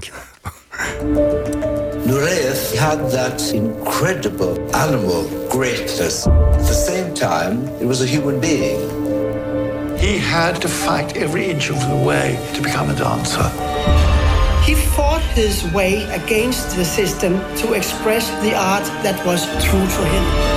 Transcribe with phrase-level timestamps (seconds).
[0.00, 0.24] Dankjewel.
[2.06, 6.26] Nureyev had that incredible animal greatness.
[6.26, 8.80] At the same time, it was a human being.
[9.98, 13.48] He had to fight every inch of the way to become a dancer.
[14.64, 20.04] He fought his way against the system to express the art that was true to
[20.14, 20.49] him.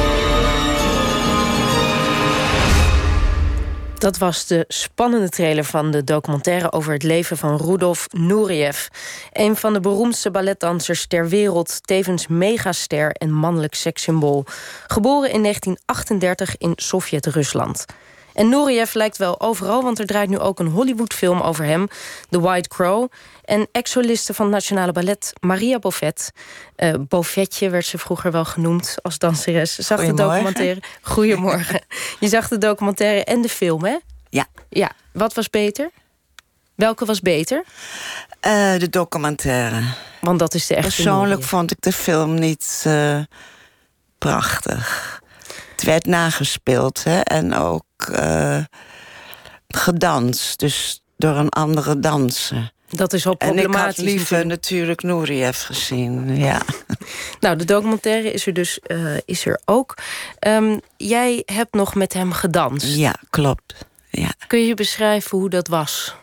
[4.03, 8.87] Dat was de spannende trailer van de documentaire over het leven van Rudolf Nureyev.
[9.31, 14.45] Een van de beroemdste balletdansers ter wereld, tevens megaster en mannelijk sekssymbool.
[14.87, 17.85] Geboren in 1938 in Sovjet-Rusland.
[18.33, 21.87] En Nureyev lijkt wel overal, want er draait nu ook een Hollywoodfilm over hem,
[22.29, 23.11] The White Crow.
[23.45, 26.31] En ex-soliste van het Nationale Ballet, Maria Bovet.
[26.77, 29.75] Uh, Bovetje werd ze vroeger wel genoemd als danseres.
[29.75, 30.81] Zag de documentaire.
[31.01, 31.81] Goedemorgen.
[32.19, 33.97] Je zag de documentaire en de film, hè?
[34.29, 34.45] Ja.
[34.69, 34.91] Ja.
[35.11, 35.91] Wat was beter?
[36.75, 37.63] Welke was beter?
[38.45, 39.81] Uh, de documentaire.
[40.21, 40.95] Want dat is de echte.
[40.95, 43.19] Persoonlijk vond ik de film niet uh,
[44.17, 45.21] prachtig.
[45.71, 47.19] Het werd nagespeeld hè?
[47.19, 48.63] en ook uh,
[49.67, 50.59] gedanst.
[50.59, 52.71] Dus door een andere danser.
[52.89, 53.75] Dat is ook problematisch.
[53.75, 56.61] En ik had liever natuurlijk Nouriev gezien, ja.
[57.39, 59.97] Nou, de documentaire is er dus uh, is er ook.
[60.47, 62.95] Um, jij hebt nog met hem gedanst.
[62.95, 63.85] Ja, klopt.
[64.09, 64.33] Ja.
[64.47, 66.15] Kun je beschrijven hoe dat was?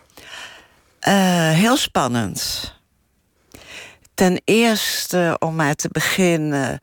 [1.08, 2.72] Uh, heel spannend.
[4.14, 6.80] Ten eerste, om maar te beginnen...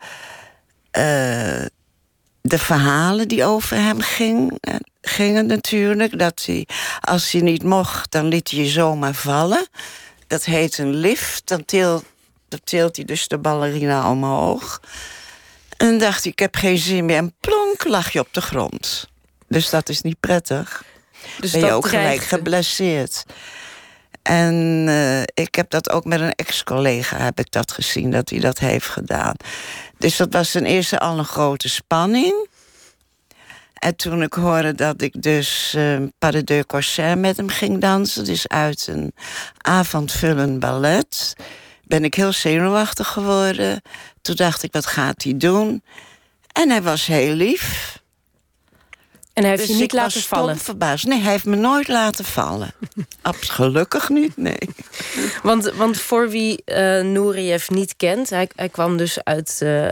[0.98, 1.66] Uh,
[2.48, 4.59] de verhalen die over hem ging,
[5.02, 6.20] gingen natuurlijk.
[6.20, 6.67] Dat hij,
[7.02, 9.67] als hij niet mocht, dan liet hij je zomaar vallen.
[10.28, 11.48] Dat heet een lift.
[11.48, 12.04] Dan tilt,
[12.48, 14.81] dan tilt hij dus de ballerina omhoog.
[15.78, 17.17] En dan dacht hij, ik heb geen zin meer.
[17.17, 19.09] En plonk lag je op de grond.
[19.48, 20.84] Dus dat is niet prettig.
[21.39, 23.23] Dus ben je ook gelijk geblesseerd.
[24.28, 28.39] En uh, ik heb dat ook met een ex-collega heb ik dat gezien, dat hij
[28.39, 29.33] dat heeft gedaan.
[29.97, 32.48] Dus dat was ten eerste al een grote spanning.
[33.73, 38.26] En toen ik hoorde dat ik dus uh, Pas de Corsair met hem ging dansen...
[38.26, 39.14] dus uit een
[39.58, 41.33] avondvullend ballet...
[41.83, 43.82] ben ik heel zenuwachtig geworden.
[44.21, 45.83] Toen dacht ik, wat gaat hij doen?
[46.52, 47.98] En hij was heel lief.
[49.37, 50.58] En hij heeft dus je niet laten vallen?
[50.58, 51.05] verbaasd.
[51.05, 52.73] Nee, hij heeft me nooit laten vallen.
[53.39, 54.70] Gelukkig niet, nee.
[55.43, 58.30] Want, want voor wie uh, niet kent...
[58.30, 59.92] Hij, hij kwam dus uit, uh,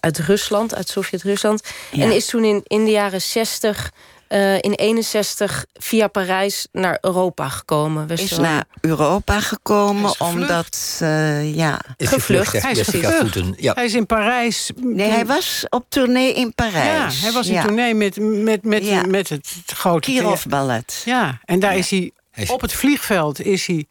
[0.00, 1.62] uit Rusland, uit Sovjet-Rusland...
[1.90, 2.04] Ja.
[2.04, 3.90] en is toen in, in de jaren zestig
[4.32, 8.08] uh, in 61 via Parijs naar Europa gekomen.
[8.08, 8.40] Is zo...
[8.40, 11.80] naar Europa gekomen is omdat, uh, ja...
[11.96, 12.62] Is gevlucht.
[12.62, 13.38] Hij is gevlucht.
[13.56, 13.72] Ja.
[13.74, 14.70] Hij is in Parijs...
[14.76, 17.18] Nee, hij was op tournee in Parijs.
[17.18, 17.62] Ja, hij was in ja.
[17.62, 19.02] tournee met, met, met, ja.
[19.06, 20.10] met het, het grote...
[20.10, 21.02] Kirov Ballet.
[21.04, 22.12] Ja, en daar is hij
[22.48, 23.86] op het vliegveld is hij.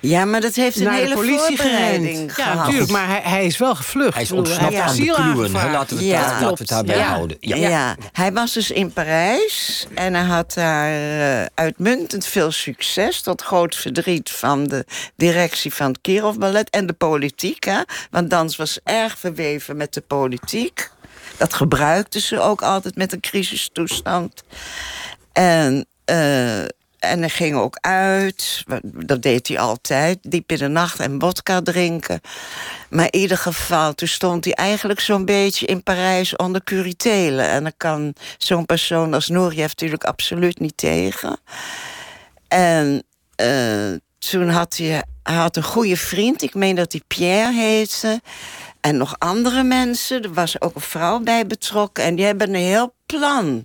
[0.00, 4.14] Ja, maar dat heeft een hele voorbereiding Ja, natuurlijk, maar hij, hij, is wel gevlucht.
[4.14, 5.50] Hij is ontsnapt aan de kluwen.
[5.50, 6.20] Laten we, ja.
[6.20, 7.08] laten we het daarbij ja.
[7.08, 7.36] houden.
[7.40, 7.56] Ja.
[7.56, 7.96] ja.
[8.12, 13.20] hij was dus in Parijs en hij had daar uh, uitmuntend veel succes.
[13.20, 17.64] Tot groot verdriet van de directie van het Kirov Ballet en de politiek.
[17.64, 17.80] Hè?
[18.10, 20.90] Want dans was erg verweven met de politiek.
[21.36, 24.42] Dat gebruikten ze ook altijd met een crisistoestand.
[25.32, 25.86] En.
[26.10, 26.64] Uh,
[27.02, 28.64] en hij ging ook uit.
[28.82, 30.18] Dat deed hij altijd.
[30.22, 32.20] Diep in de nacht en vodka drinken.
[32.90, 37.48] Maar in ieder geval, toen stond hij eigenlijk zo'n beetje in Parijs onder curitelen.
[37.48, 41.40] En dan kan zo'n persoon als Nouriev natuurlijk absoluut niet tegen.
[42.48, 43.02] En
[43.42, 46.42] uh, toen had hij, hij had een goede vriend.
[46.42, 48.20] Ik meen dat hij Pierre heette.
[48.80, 50.22] En nog andere mensen.
[50.22, 52.04] Er was ook een vrouw bij betrokken.
[52.04, 53.64] En die hebben een heel plan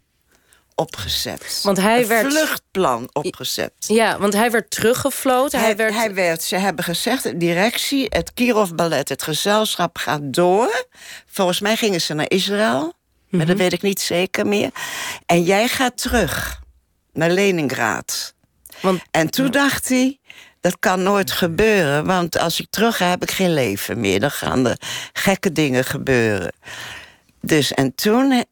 [0.78, 1.60] opgezet.
[1.64, 2.34] Want hij een werd...
[2.34, 3.74] vluchtplan opgezet.
[3.78, 5.60] Ja, want hij werd teruggefloten.
[5.60, 5.94] Hij, hij, werd...
[5.94, 6.44] hij werd...
[6.44, 10.86] Ze hebben gezegd, de directie, het Kirov Ballet, het gezelschap gaat door.
[11.26, 12.84] Volgens mij gingen ze naar Israël.
[12.84, 12.94] Mm
[13.30, 13.38] -hmm.
[13.38, 13.64] Maar dat mhm.
[13.64, 14.70] weet ik niet zeker meer.
[15.26, 16.62] En jij gaat terug
[17.14, 18.34] naar Leningrad.
[18.82, 19.02] Want...
[19.12, 20.20] En toen dacht hij...
[20.62, 24.20] Dat kan nooit gebeuren, want als ik terug ga, heb ik geen leven meer.
[24.20, 24.78] Dan gaan er
[25.14, 26.54] gekke dingen gebeuren.
[27.42, 28.46] Dus en toen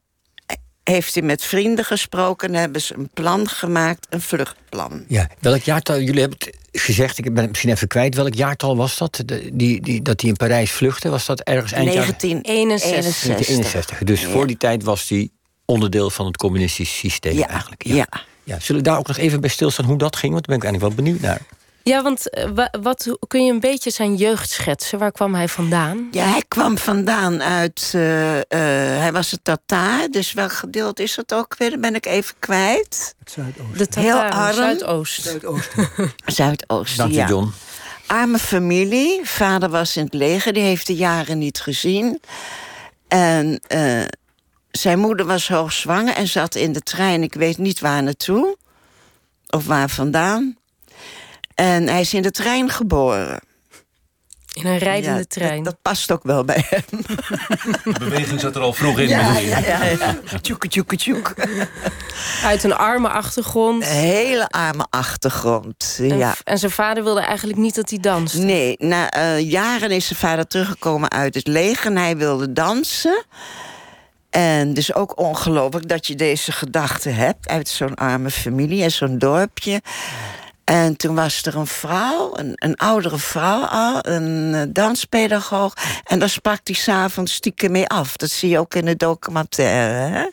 [0.89, 5.03] heeft hij met vrienden gesproken en hebben ze een plan gemaakt, een vluchtplan.
[5.07, 8.77] Ja, welk jaartal, jullie hebben het gezegd, ik ben het misschien even kwijt, welk jaartal
[8.77, 9.23] was dat?
[9.53, 13.21] die, die, dat hij in Parijs vluchtte, was dat ergens eind 1961.
[13.21, 13.97] 1961.
[13.97, 14.29] Dus ja.
[14.29, 15.29] voor die tijd was hij
[15.65, 17.47] onderdeel van het communistisch systeem ja.
[17.47, 17.85] eigenlijk.
[17.85, 17.95] Ja.
[17.95, 18.07] ja.
[18.45, 18.59] Ja.
[18.59, 20.33] Zullen we daar ook nog even bij stilstaan hoe dat ging?
[20.33, 21.41] Want daar ben ik eigenlijk wel benieuwd naar.
[21.85, 24.99] Ja, want uh, wat, kun je een beetje zijn jeugd schetsen?
[24.99, 26.07] Waar kwam hij vandaan?
[26.11, 27.91] Ja, hij kwam vandaan uit...
[27.95, 28.41] Uh, uh,
[28.99, 31.69] hij was een Tataar, dus welk gedeelte is dat ook weer?
[31.69, 33.15] Dan ben ik even kwijt.
[33.19, 33.77] Het Zuidoosten.
[33.77, 34.53] De Tataar, Heel arm.
[34.53, 35.21] Zuidoost.
[35.21, 35.89] Zuidoosten.
[36.25, 37.27] Zuidoosten, Dank je, ja.
[37.27, 37.51] John.
[38.05, 39.19] arme familie.
[39.23, 42.21] Vader was in het leger, die heeft de jaren niet gezien.
[43.07, 44.03] En uh,
[44.71, 47.23] zijn moeder was hoogzwanger en zat in de trein.
[47.23, 48.57] Ik weet niet waar naartoe.
[49.49, 50.57] Of waar vandaan.
[51.55, 53.39] En hij is in de trein geboren.
[54.55, 55.63] In een rijdende trein.
[55.63, 56.83] Dat, past ook wel bij hem.
[57.83, 59.07] De beweging zat er al vroeg in.
[59.07, 59.83] Ja, ja, ja.
[59.99, 60.17] ja.
[60.41, 61.33] Tjoeke, tjoeke, tjoek.
[62.43, 63.83] Uit een arme achtergrond.
[63.83, 66.35] Een hele arme achtergrond, en, ja.
[66.43, 68.39] En zijn vader wilde eigenlijk niet dat hij danste?
[68.39, 71.91] Nee, na uh, jaren is zijn vader teruggekomen uit het leger...
[71.91, 73.25] en hij wilde dansen.
[74.29, 77.47] En dus ook ongelooflijk dat je deze gedachte hebt...
[77.47, 79.81] uit zo'n arme familie en zo'n dorpje...
[80.65, 85.73] En toen was er een vrouw, een, een oudere vrouw al, een uh, danspedagoog.
[86.03, 88.15] En daar sprak hij s'avonds stiekem mee af.
[88.15, 90.13] Dat zie je ook in de documentaire.
[90.13, 90.27] Hè?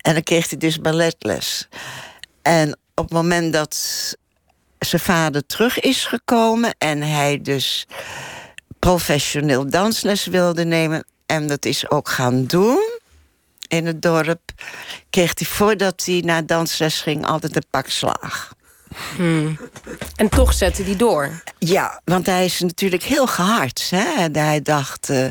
[0.00, 1.68] En dan kreeg hij dus balletles.
[2.42, 3.76] En op het moment dat
[4.78, 6.74] zijn vader terug is gekomen...
[6.78, 7.86] en hij dus
[8.78, 11.06] professioneel dansles wilde nemen...
[11.26, 12.98] en dat is ook gaan doen
[13.68, 14.40] in het dorp...
[15.10, 18.52] kreeg hij voordat hij naar dansles ging altijd een pak slaag.
[19.16, 19.58] Hmm.
[20.16, 21.42] En toch zette hij door.
[21.58, 23.90] Ja, want hij is natuurlijk heel gehard.
[23.90, 24.28] Hè?
[24.32, 25.26] Hij dacht, uh,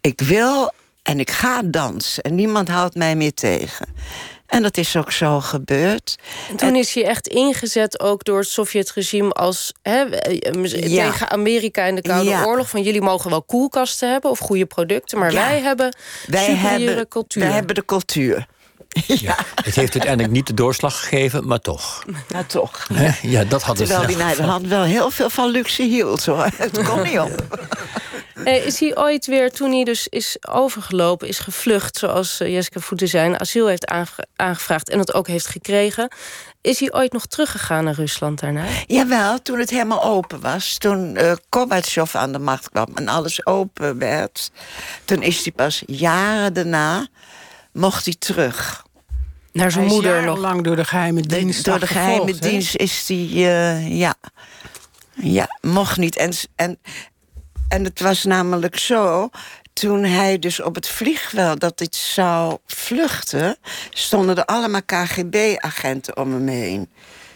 [0.00, 0.72] ik wil
[1.02, 2.22] en ik ga dansen.
[2.22, 3.86] En niemand houdt mij meer tegen.
[4.48, 6.18] En dat is ook zo gebeurd.
[6.50, 11.10] En toen is hij echt ingezet ook door het Sovjet-regime als hè, ja.
[11.10, 12.44] tegen Amerika in de Koude ja.
[12.44, 12.68] Oorlog.
[12.68, 15.48] Van jullie mogen wel koelkasten hebben of goede producten, maar ja.
[15.48, 15.96] wij hebben
[16.26, 17.42] wij hebben, cultuur.
[17.42, 18.46] Wij hebben de cultuur.
[19.06, 19.36] Ja.
[19.54, 22.04] Het heeft uiteindelijk niet de doorslag gegeven, maar toch.
[22.28, 22.86] Ja, toch.
[23.22, 26.26] Ja, dat had Terwijl het hij naar de hand wel heel veel van luxe hield,
[26.26, 26.50] hoor.
[26.56, 27.58] Het kon niet op.
[28.44, 31.96] Eh, is hij ooit weer, toen hij dus is overgelopen, is gevlucht...
[31.96, 34.90] zoals uh, Jessica Voeten zijn, asiel heeft aange aangevraagd...
[34.90, 36.12] en het ook heeft gekregen...
[36.60, 38.64] is hij ooit nog teruggegaan naar Rusland daarna?
[38.86, 40.78] Jawel, toen het helemaal open was.
[40.78, 44.50] Toen uh, Gorbachev aan de macht kwam en alles open werd...
[45.04, 47.08] toen is hij pas jaren daarna
[47.72, 48.86] mocht hij terug.
[49.52, 50.38] Naar zijn moeder nog?
[50.38, 51.64] lang door de geheime dienst.
[51.64, 52.38] De, door de geheime he?
[52.38, 54.14] dienst is hij, uh, ja.
[55.14, 56.16] Ja, mocht niet.
[56.16, 56.78] En, en,
[57.68, 59.30] en het was namelijk zo.
[59.72, 63.56] Toen hij dus op het vliegveld dat dit zou vluchten,
[63.90, 66.90] stonden er allemaal KGB-agenten om hem heen.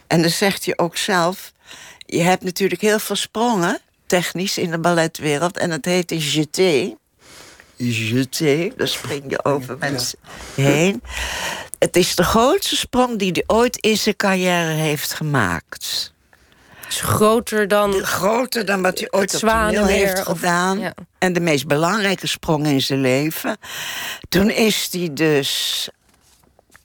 [0.07, 1.53] En dan zegt hij ook zelf:
[1.99, 6.97] Je hebt natuurlijk heel veel sprongen, technisch in de balletwereld, en dat heet een jeté
[7.91, 8.73] jeté.
[8.77, 10.19] Dan spring je over mensen
[10.55, 11.03] heen.
[11.79, 16.13] Het is de grootste sprong die hij ooit in zijn carrière heeft gemaakt.
[16.89, 17.91] Is groter dan...
[17.91, 20.79] De, groter dan wat hij ooit op toneel heeft of, gedaan.
[20.79, 20.95] Ja.
[21.19, 23.57] En de meest belangrijke sprong in zijn leven.
[24.29, 25.89] Toen is hij dus...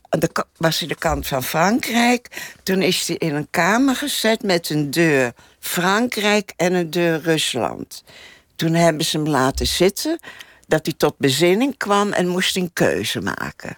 [0.10, 2.28] De, was hij de kant van Frankrijk.
[2.64, 8.04] Toen is hij in een kamer gezet met een deur Frankrijk en een deur Rusland.
[8.56, 10.20] Toen hebben ze hem laten zitten
[10.68, 13.78] dat hij tot bezinning kwam en moest een keuze maken.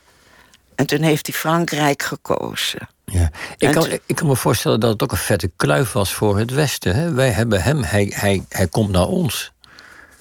[0.75, 2.89] En toen heeft hij Frankrijk gekozen.
[3.05, 3.31] Ja.
[3.57, 6.51] Ik, kan, ik kan me voorstellen dat het ook een vette kluif was voor het
[6.51, 6.95] Westen.
[6.95, 7.13] Hè?
[7.13, 9.51] Wij hebben hem, hij, hij, hij komt naar ons.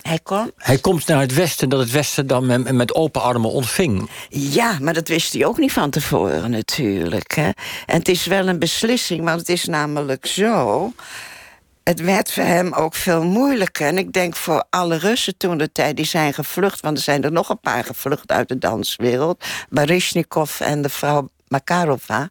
[0.03, 0.53] Hij komt?
[0.56, 4.11] Hij komt naar het Westen, dat het Westen dan met open armen ontving.
[4.29, 7.35] Ja, maar dat wist hij ook niet van tevoren natuurlijk.
[7.35, 7.50] Hè?
[7.87, 10.93] En het is wel een beslissing, want het is namelijk zo
[11.88, 13.87] het werd voor hem ook veel moeilijker.
[13.87, 16.81] En ik denk voor alle Russen toen de tijd, die zijn gevlucht...
[16.81, 19.44] want er zijn er nog een paar gevlucht uit de danswereld...
[19.69, 22.29] Baryshnikov en de vrouw Makarova...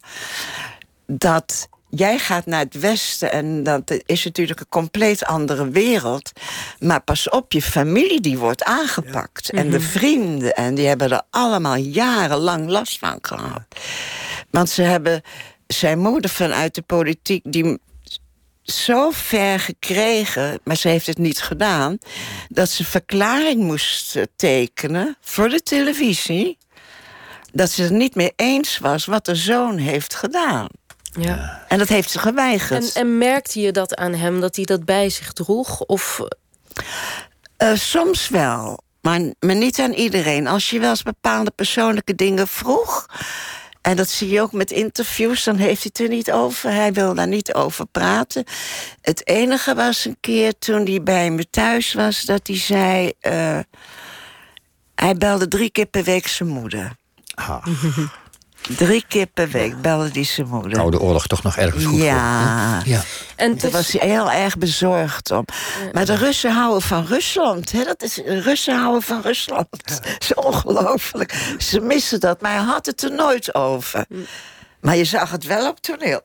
[1.07, 6.31] dat jij gaat naar het westen en dat is natuurlijk een compleet andere wereld.
[6.79, 9.49] Maar pas op, je familie die wordt aangepakt.
[9.49, 13.61] En de vrienden, en die hebben er allemaal jarenlang last van gehad.
[14.49, 15.21] Want ze hebben
[15.67, 17.41] zijn moeder vanuit de politiek...
[17.45, 17.79] die
[18.71, 21.97] zo ver gekregen, maar ze heeft het niet gedaan...
[22.47, 26.57] dat ze verklaring moest tekenen voor de televisie...
[27.51, 30.67] dat ze het niet meer eens was wat de zoon heeft gedaan.
[31.19, 31.65] Ja.
[31.67, 32.93] En dat heeft ze geweigerd.
[32.93, 35.81] En, en merkte je dat aan hem, dat hij dat bij zich droeg?
[35.81, 36.21] Of...
[37.57, 40.47] Uh, soms wel, maar, maar niet aan iedereen.
[40.47, 43.05] Als je wel eens bepaalde persoonlijke dingen vroeg...
[43.81, 46.71] En dat zie je ook met interviews, dan heeft hij het er niet over.
[46.71, 48.43] Hij wil daar niet over praten.
[49.01, 52.21] Het enige was een keer toen hij bij me thuis was...
[52.21, 53.11] dat hij zei...
[53.21, 53.59] Uh,
[54.95, 56.95] hij belde drie keer per week zijn moeder.
[57.35, 57.65] Ah.
[58.67, 60.79] Drie keer per week belde hij zijn moeder.
[60.79, 62.81] Oude oorlog toch nog ergens goed ja.
[62.85, 63.01] ja.
[63.35, 65.45] En daar was hij heel erg bezorgd om.
[65.91, 67.71] Maar de Russen houden van Rusland.
[67.71, 67.83] Hè?
[67.83, 69.67] Dat is, Russen houden van Rusland.
[69.85, 71.55] Dat is ongelooflijk.
[71.57, 74.05] Ze missen dat, maar hij had het er nooit over.
[74.09, 74.27] Maar
[74.79, 76.21] Maar je zag het wel op toneel.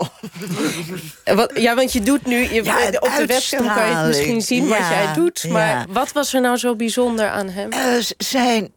[1.55, 2.55] Ja, want je doet nu...
[2.55, 5.49] Je, Ja, op de webcam kan je het misschien zien wat jij doet.
[5.49, 5.87] Maar ja.
[5.89, 7.71] wat was er nou zo bijzonder aan hem?
[7.71, 8.73] Eh, zijn.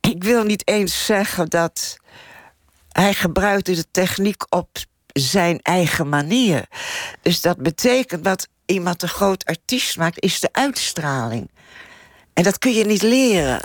[0.00, 1.96] Ik wil niet eens zeggen dat.
[2.96, 4.68] Hij gebruikte de techniek op
[5.06, 6.66] zijn eigen manier.
[7.22, 11.50] Dus dat betekent dat iemand een groot artiest maakt, is de uitstraling.
[12.32, 13.60] En dat kun je niet leren.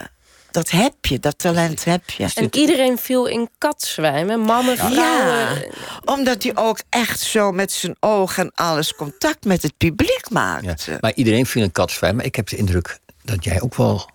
[0.51, 2.29] Dat heb je, dat talent heb je.
[2.33, 4.39] En iedereen viel in katzwijmen.
[4.39, 5.35] Mannen, vrouwen.
[5.35, 5.63] Ja,
[6.05, 10.33] omdat hij ook echt zo met zijn ogen en alles contact met het publiek Ja.
[10.33, 10.97] maakte.
[11.01, 12.15] Maar iedereen viel een katzwijn.
[12.15, 14.09] Maar ik heb de indruk dat jij ook wel...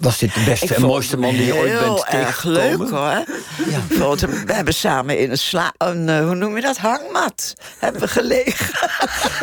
[0.00, 2.78] Was dit de beste Ik en mooiste man die je ooit bent Heel erg tegengekomen?
[2.78, 3.08] leuk hoor.
[3.08, 5.72] Hem- we hebben samen in een sla...
[5.78, 6.76] Een, eh, hoe noem je dat?
[6.76, 8.88] Hangmat hebben we gelegen.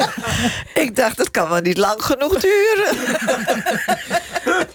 [0.83, 2.95] ik dacht, dat kan wel niet lang genoeg duren.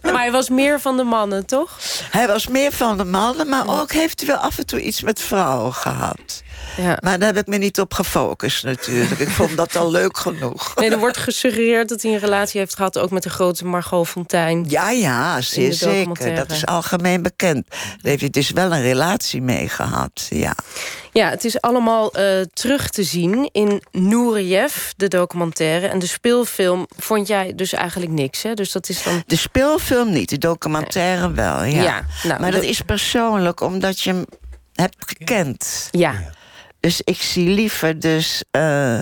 [0.02, 1.78] Maar hij was meer van de mannen, toch?
[2.10, 5.00] Hij was meer van de mannen, maar ook heeft hij wel af en toe iets
[5.00, 6.42] met vrouwen gehad.
[6.76, 6.98] Ja.
[7.00, 9.20] Maar daar heb ik me niet op gefocust natuurlijk.
[9.20, 10.74] Ik vond dat al leuk genoeg.
[10.74, 12.98] Nee, er wordt gesuggereerd dat hij een relatie heeft gehad...
[12.98, 14.64] ook met de grote Margot Fontein.
[14.68, 16.34] Ja, ja, zeer zeker.
[16.34, 17.66] Dat is algemeen bekend.
[17.68, 20.54] Daar heeft hij dus wel een relatie mee gehad, ja.
[21.12, 25.86] Ja, het is allemaal eh, terug te zien in Nureyev, de documentaire.
[25.86, 28.54] En de speelfilm vond jij dus eigenlijk niks, hè?
[28.54, 29.22] Dus dat is dan...
[29.26, 31.82] De speelfilm niet, de documentaire wel, ja.
[31.82, 34.24] Ja, nou, maar dat is persoonlijk, omdat je hem
[34.72, 35.88] hebt gekend.
[35.90, 36.14] Ja,
[36.80, 39.00] Dus ik zie liever dus eh,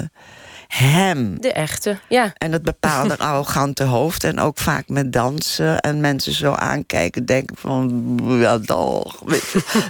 [0.68, 1.40] hem...
[1.40, 2.32] de echte, ja.
[2.34, 4.24] En het bepaalde arrogante hoofd.
[4.24, 5.80] En ook vaak met dansen.
[5.80, 7.24] En mensen zo aankijken.
[7.26, 9.22] Denken van, ja toch.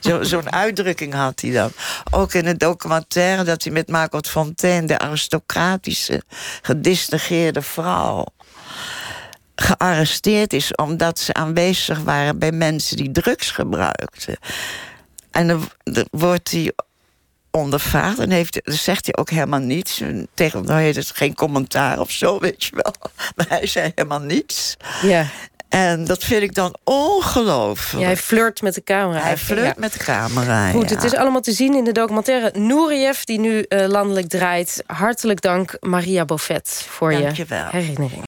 [0.00, 1.70] Zo- Zo'n uitdrukking had hij dan.
[2.10, 4.86] Ook in het documentaire dat hij met Margot Fontaine...
[4.86, 6.22] de aristocratische,
[6.62, 8.26] gedistingeerde vrouw...
[9.54, 12.38] gearresteerd is omdat ze aanwezig waren...
[12.38, 14.36] bij mensen die drugs gebruikten.
[15.30, 15.68] En dan
[16.10, 16.72] wordt hij
[17.54, 18.18] ondervraagd.
[18.18, 20.00] En heeft, zegt hij ook helemaal niets.
[20.00, 22.94] En Tegen nou heet het geen commentaar of zo, weet je wel.
[23.36, 24.76] Maar hij zei helemaal niets.
[25.02, 25.26] ja.
[25.68, 28.00] En dat vind ik dan ongelooflijk.
[28.02, 29.20] Ja, hij flirt met de camera.
[29.22, 29.74] hij flirt Ja.
[29.76, 30.70] met de camera.
[30.70, 30.94] Goed, ja.
[30.94, 33.22] het is allemaal te zien in de documentaire Nureyev...
[33.22, 34.82] die nu eh, landelijk draait.
[34.86, 37.66] Hartelijk dank, Maria Bovet, voor Dank je wel.
[37.70, 38.22] herinnering.